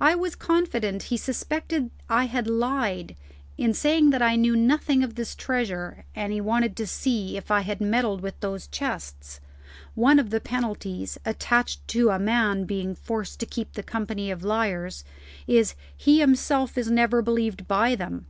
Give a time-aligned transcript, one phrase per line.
[0.00, 3.16] I was confident he suspected I had lied
[3.58, 7.50] in saying I knew nothing of this treasure and that he wanted to see if
[7.50, 9.40] I had meddled with those chests.
[9.96, 14.44] One of the penalties attached to a man being forced to keep the company of
[14.44, 15.02] liars
[15.48, 18.26] is, he himself is never believed by them.